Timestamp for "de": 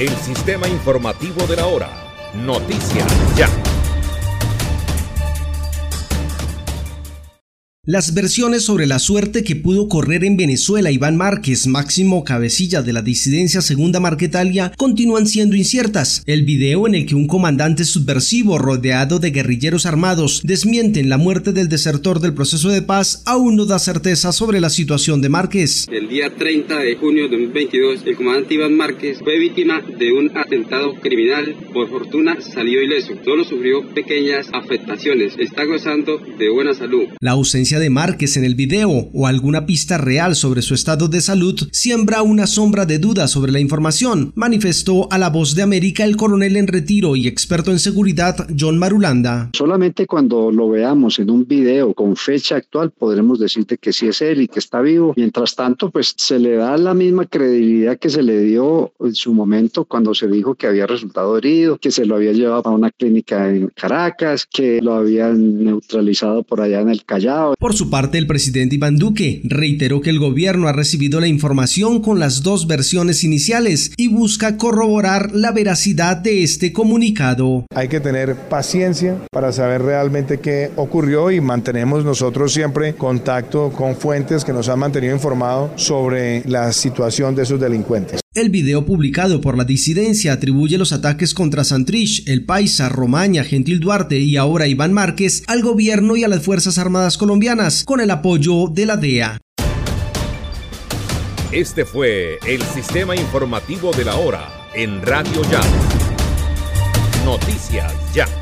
1.46-1.56, 12.82-12.92, 19.18-19.30, 22.68-22.82, 25.22-25.30, 26.80-26.96, 27.30-27.38, 29.80-30.12, 36.38-36.50, 37.78-37.90, 41.08-41.20, 42.86-42.98, 45.54-45.62, 76.16-76.42, 87.34-87.42, 98.68-98.86, 103.92-104.06